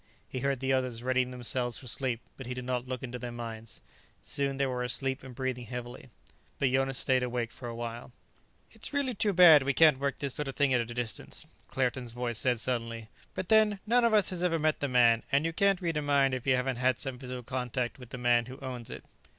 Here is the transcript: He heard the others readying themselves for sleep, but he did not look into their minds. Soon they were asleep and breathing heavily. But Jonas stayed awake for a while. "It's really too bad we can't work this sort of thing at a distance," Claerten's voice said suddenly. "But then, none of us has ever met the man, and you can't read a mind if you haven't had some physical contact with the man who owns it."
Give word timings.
He 0.27 0.39
heard 0.39 0.61
the 0.61 0.73
others 0.73 1.03
readying 1.03 1.29
themselves 1.29 1.77
for 1.77 1.85
sleep, 1.87 2.21
but 2.35 2.47
he 2.47 2.55
did 2.55 2.65
not 2.65 2.87
look 2.87 3.03
into 3.03 3.19
their 3.19 3.31
minds. 3.31 3.81
Soon 4.23 4.57
they 4.57 4.65
were 4.65 4.81
asleep 4.81 5.21
and 5.21 5.35
breathing 5.35 5.67
heavily. 5.67 6.09
But 6.57 6.71
Jonas 6.71 6.97
stayed 6.97 7.21
awake 7.21 7.51
for 7.51 7.67
a 7.67 7.75
while. 7.75 8.11
"It's 8.71 8.93
really 8.93 9.13
too 9.13 9.31
bad 9.31 9.61
we 9.61 9.75
can't 9.75 9.99
work 9.99 10.17
this 10.17 10.33
sort 10.33 10.47
of 10.47 10.55
thing 10.55 10.73
at 10.73 10.81
a 10.81 10.85
distance," 10.91 11.45
Claerten's 11.69 12.13
voice 12.13 12.39
said 12.39 12.59
suddenly. 12.59 13.09
"But 13.35 13.49
then, 13.49 13.77
none 13.85 14.03
of 14.03 14.11
us 14.15 14.29
has 14.29 14.41
ever 14.41 14.57
met 14.57 14.79
the 14.79 14.87
man, 14.87 15.21
and 15.31 15.45
you 15.45 15.53
can't 15.53 15.81
read 15.81 15.97
a 15.97 16.01
mind 16.01 16.33
if 16.33 16.47
you 16.47 16.55
haven't 16.55 16.77
had 16.77 16.97
some 16.97 17.19
physical 17.19 17.43
contact 17.43 17.99
with 17.99 18.09
the 18.09 18.17
man 18.17 18.47
who 18.47 18.57
owns 18.57 18.89
it." 18.89 19.03